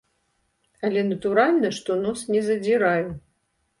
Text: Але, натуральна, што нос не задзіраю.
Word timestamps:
Але, 0.87 1.03
натуральна, 1.11 1.71
што 1.81 2.01
нос 2.07 2.19
не 2.37 2.41
задзіраю. 2.49 3.07